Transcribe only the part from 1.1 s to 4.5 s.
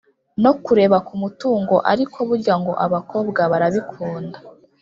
mutungo ariko burya ngo abakobwa barabikunda